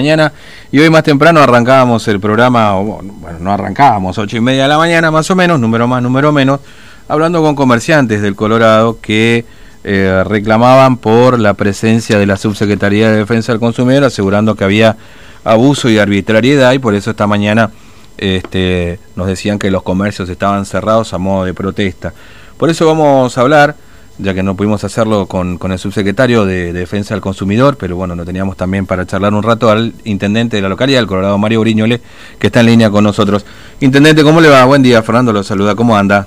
[0.00, 0.32] mañana
[0.70, 4.78] y hoy más temprano arrancábamos el programa, bueno, no arrancábamos, ocho y media de la
[4.78, 6.60] mañana más o menos, número más, número menos,
[7.08, 9.44] hablando con comerciantes del Colorado que
[9.82, 14.96] eh, reclamaban por la presencia de la Subsecretaría de Defensa del Consumidor, asegurando que había
[15.42, 17.72] abuso y arbitrariedad y por eso esta mañana
[18.18, 22.12] este, nos decían que los comercios estaban cerrados a modo de protesta.
[22.56, 23.74] Por eso vamos a hablar
[24.18, 28.14] ya que no pudimos hacerlo con, con el subsecretario de, Defensa del Consumidor, pero bueno,
[28.14, 31.60] lo teníamos también para charlar un rato al intendente de la localidad, el Colorado Mario
[31.60, 32.00] Briñole,
[32.38, 33.44] que está en línea con nosotros.
[33.80, 34.64] Intendente, ¿cómo le va?
[34.64, 36.26] Buen día, Fernando lo saluda, ¿cómo anda?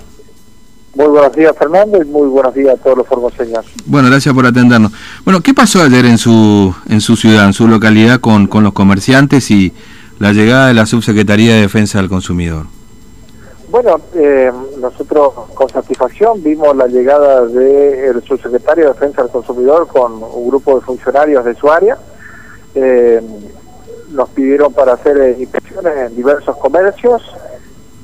[0.95, 3.66] Muy buenos días, Fernando, y muy buenos días a todos los formoseños.
[3.85, 4.91] Bueno, gracias por atendernos.
[5.23, 8.73] Bueno, ¿qué pasó ayer en su, en su ciudad, en su localidad, con, con los
[8.73, 9.73] comerciantes y
[10.19, 12.66] la llegada de la Subsecretaría de Defensa del Consumidor?
[13.69, 20.22] Bueno, eh, nosotros con satisfacción vimos la llegada del subsecretario de Defensa del Consumidor con
[20.22, 21.98] un grupo de funcionarios de su área.
[22.76, 23.22] Eh,
[24.12, 27.22] nos pidieron para hacer eh, inspecciones en diversos comercios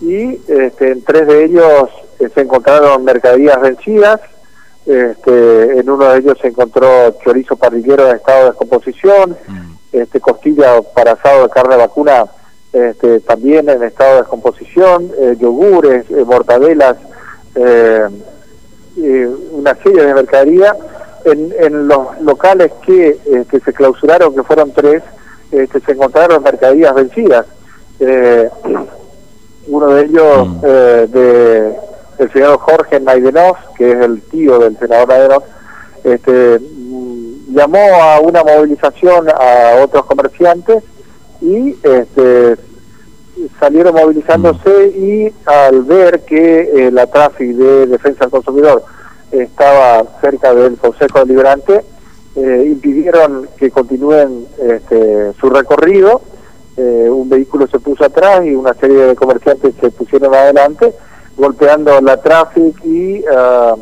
[0.02, 1.90] y este, en tres de ellos
[2.34, 4.22] se encontraron mercaderías vencidas.
[4.86, 6.88] Este, en uno de ellos se encontró
[7.23, 9.72] chorizo parrillero en estado de descomposición, mm.
[9.92, 12.26] este, costilla para asado de carne vacuna
[12.78, 16.97] este, también en estado de descomposición, eh, yogures, eh, mortadelas,
[17.56, 18.08] eh,
[19.52, 20.75] una serie de mercadería.
[21.25, 25.03] En, en los locales que, este, se clausuraron, que fueron tres,
[25.52, 27.45] este, se encontraron mercaderías vencidas.
[29.67, 30.61] uno de ellos mm.
[30.61, 31.75] de
[32.20, 35.44] el señor Jorge Naidenov, que es el tío del senador Naidenov,
[36.03, 40.83] este, mm, llamó a una movilización a otros comerciantes
[41.42, 42.58] y este,
[43.60, 45.04] salieron movilizándose mm.
[45.04, 48.84] y al ver que eh, la tráfico de defensa del consumidor
[49.32, 51.84] estaba cerca del Consejo Deliberante,
[52.36, 56.22] eh, impidieron que continúen este, su recorrido.
[56.78, 60.94] Eh, un vehículo se puso atrás y una serie de comerciantes se pusieron adelante,
[61.36, 63.76] golpeando la tráfico y ah,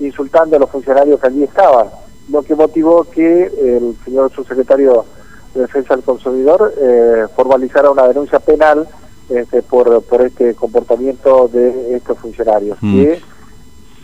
[0.00, 1.86] insultando a los funcionarios que allí estaban,
[2.30, 5.04] lo que motivó que el señor subsecretario
[5.54, 8.86] de Defensa del Consumidor eh, formalizara una denuncia penal
[9.28, 12.96] este, por, por este comportamiento de estos funcionarios, mm.
[13.02, 13.20] que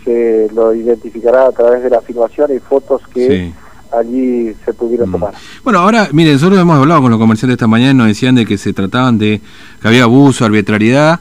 [0.05, 3.53] se lo identificará a través de la filmación y fotos que
[3.93, 5.13] allí se pudieron mm.
[5.13, 5.35] tomar.
[5.65, 8.47] Bueno, ahora, miren, nosotros hemos hablado con los comerciantes esta mañana y nos decían de
[8.47, 9.41] que se trataban de
[9.81, 11.21] que había abuso, arbitrariedad.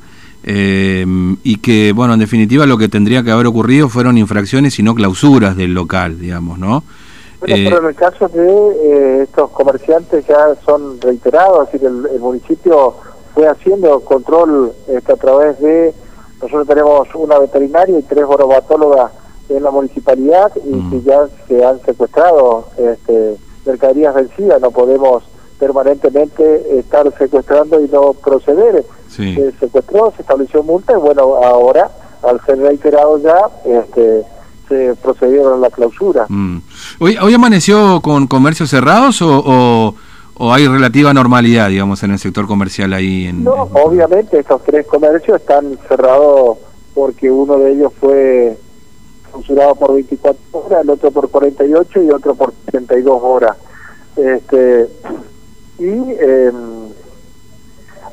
[0.49, 1.05] Eh,
[1.44, 4.95] y que, bueno, en definitiva lo que tendría que haber ocurrido fueron infracciones y no
[4.95, 6.85] clausuras del local, digamos, ¿no?
[7.40, 11.88] Bueno, eh, pero en el caso de eh, estos comerciantes ya son reiterados, es decir,
[11.88, 12.96] el, municipio
[13.34, 15.94] fue haciendo control este, a través de,
[16.42, 19.12] nosotros tenemos una veterinaria y tres orobatólogas
[19.50, 20.90] en la municipalidad y mm.
[20.90, 25.24] que ya se han secuestrado este, mercaderías vencidas, no podemos
[25.59, 28.84] permanentemente estar secuestrando y no proceder.
[29.09, 31.90] Se secuestró, se estableció multa y bueno, ahora
[32.24, 34.24] al ser reiterado ya, este,
[34.67, 36.25] se procedieron a la clausura.
[36.29, 36.57] Mm.
[37.00, 39.94] ¿Hoy, ¿Hoy amaneció con comercios cerrados o,
[40.35, 43.25] o, hay relativa normalidad, digamos, en el sector comercial ahí?
[43.25, 46.57] En, no, obviamente estos tres comercios están cerrados
[46.94, 48.57] porque uno de ellos fue
[49.31, 53.57] clausurado por 24 horas, el otro por 48 y otro por 32 horas.
[54.16, 54.88] Este,
[55.79, 56.51] y eh,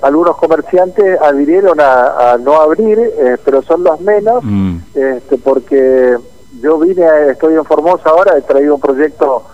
[0.03, 4.76] algunos comerciantes adhirieron a, no abrir, eh, pero son los menos, mm.
[4.94, 6.19] este, porque
[6.60, 9.44] yo vine, estoy en Formosa ahora, he traído un proyecto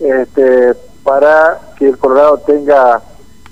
[0.00, 3.02] este, para que el Colorado tenga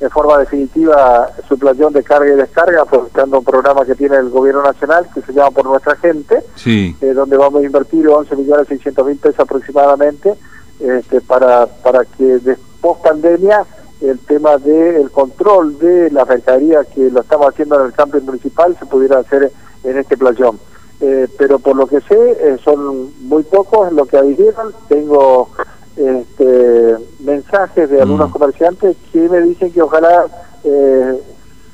[0.00, 4.30] en forma definitiva su playón de carga y descarga, aprovechando un programa que tiene el
[4.30, 6.96] gobierno nacional que se llama Por Nuestra Gente, sí.
[7.00, 10.34] eh, donde vamos a invertir 11 millones 600 mil pesos aproximadamente
[10.80, 13.64] este, para, para que después pandemia
[14.00, 18.76] el tema del control de la mercadería que lo estamos haciendo en el campo municipal
[18.76, 19.52] se pudiera hacer
[19.84, 20.58] en este playón.
[21.04, 24.72] Eh, pero por lo que sé eh, son muy pocos lo que adhirieron.
[24.88, 25.48] Tengo
[25.96, 28.32] este, mensajes de algunos mm.
[28.32, 30.26] comerciantes que me dicen que ojalá
[30.62, 31.20] eh,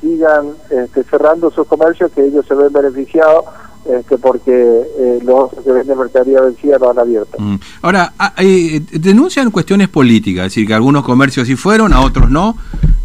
[0.01, 3.45] sigan este, cerrando sus comercios, que ellos se ven beneficiados.
[3.87, 7.39] Este, porque los que venden mercadería vencida no han abierto.
[7.39, 7.57] Mm.
[7.81, 8.35] Ahora, ah,
[8.93, 12.55] denuncian cuestiones políticas, es decir, que algunos comercios sí fueron, a otros no,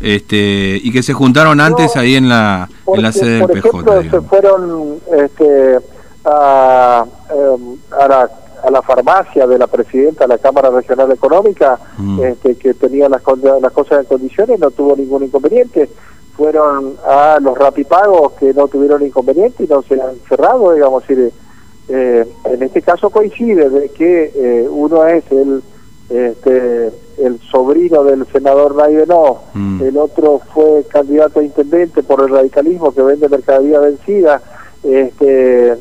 [0.01, 3.69] este, y que se juntaron antes ahí en la, en la sede del PJ.
[3.69, 5.79] Ejemplo, se fueron este,
[6.25, 8.29] a, em, a, la,
[8.63, 12.23] a la farmacia de la presidenta de la Cámara Regional Económica, mm.
[12.23, 13.21] este, que tenía las,
[13.61, 15.89] las cosas en condiciones, no tuvo ningún inconveniente.
[16.35, 21.03] Fueron a los rapipagos que no tuvieron inconveniente y no se han cerrado, digamos.
[21.09, 25.61] Eh, en este caso coincide de que eh, uno es el
[26.09, 29.81] este, el sobrino del senador Naidenov, mm.
[29.81, 34.41] el otro fue candidato a intendente por el radicalismo que vende mercadería vencida,
[34.83, 35.75] este,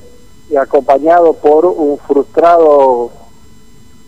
[0.56, 3.10] acompañado por un frustrado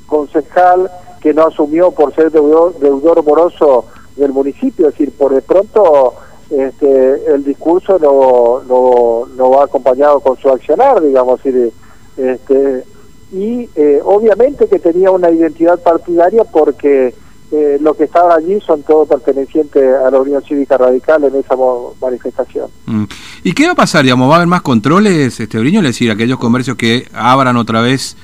[0.06, 3.86] concejal que no asumió por ser deudor, deudor moroso
[4.16, 6.14] del municipio, es decir, por de pronto
[6.50, 12.84] este, el discurso no, no, no va acompañado con su accionar, digamos, este,
[13.32, 17.14] y eh, obviamente que tenía una identidad partidaria porque
[17.52, 21.54] eh, los que estaban allí son todos pertenecientes a la Unión Cívica Radical en esa
[22.00, 22.68] manifestación.
[22.86, 23.04] Mm.
[23.44, 24.28] ¿Y qué va a pasar, digamos?
[24.28, 25.80] ¿Va a haber más controles, este Briño?
[25.80, 28.16] Es decir, aquellos comercios que abran otra vez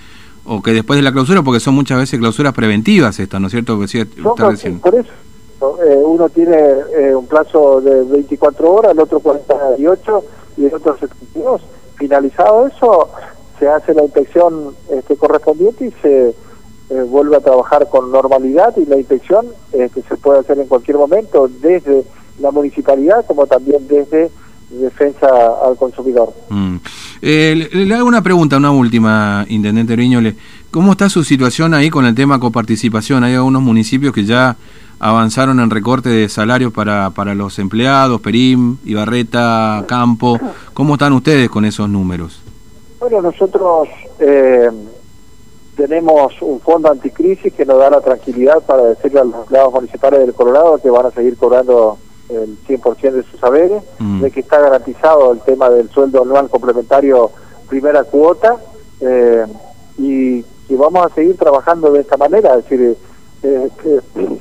[0.44, 3.52] o que después de la clausura, porque son muchas veces clausuras preventivas estas, ¿no es
[3.52, 3.78] cierto?
[3.78, 4.04] Que
[4.80, 5.10] por eso
[5.60, 6.56] eh, uno tiene
[6.96, 10.24] eh, un plazo de 24 horas, el otro 48
[10.56, 11.60] y el otro 72.
[11.96, 13.10] Finalizado eso,
[13.58, 16.34] se hace la inspección este, correspondiente y se
[16.90, 20.96] eh, vuelve a trabajar con normalidad y la inspección este, se puede hacer en cualquier
[20.96, 22.04] momento desde
[22.40, 24.30] la municipalidad como también desde
[24.70, 25.28] defensa
[25.64, 26.32] al consumidor.
[26.48, 26.76] Mm.
[27.20, 30.36] le, hago una pregunta, una última, Intendente Riñole.
[30.70, 33.24] ¿Cómo está su situación ahí con el tema coparticipación?
[33.24, 34.56] Hay algunos municipios que ya
[35.00, 40.38] avanzaron en recorte de salarios para, para los empleados, Perim, Ibarreta, Campo.
[40.74, 42.40] ¿Cómo están ustedes con esos números?
[43.00, 43.88] Bueno, nosotros
[44.18, 44.68] eh,
[45.80, 50.20] tenemos un fondo anticrisis que nos da la tranquilidad para decirle a los empleados municipales
[50.20, 51.96] del Colorado que van a seguir cobrando
[52.28, 54.20] el 100% de sus saberes, mm.
[54.20, 57.30] de que está garantizado el tema del sueldo anual complementario
[57.66, 58.56] primera cuota
[59.00, 59.46] eh,
[59.96, 62.96] y que vamos a seguir trabajando de esta manera, es decir,
[63.42, 63.70] eh,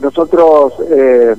[0.00, 1.34] nosotros, eh,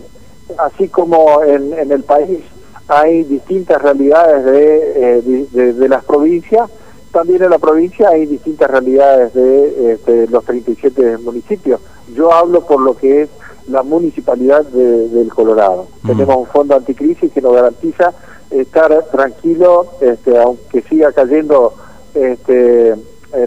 [0.57, 2.39] así como en, en, el país
[2.87, 6.71] hay distintas realidades de, eh, de, las provincias,
[7.11, 11.81] también en la provincia hay distintas realidades de, este, los 37 municipios.
[12.15, 13.29] Yo hablo por lo que es
[13.67, 15.87] la municipalidad del Colorado.
[16.03, 16.07] Mm.
[16.07, 18.13] Tenemos un fondo anticrisis que nos garantiza
[18.49, 21.73] estar tranquilo, este, aunque siga cayendo
[22.15, 22.95] este,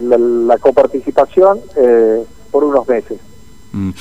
[0.01, 3.19] la, la coparticipación eh, por unos meses.
[3.73, 3.91] Mm.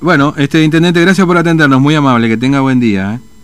[0.00, 3.14] Bueno, este intendente, gracias por atendernos, muy amable, que tenga buen día.
[3.14, 3.31] ¿eh?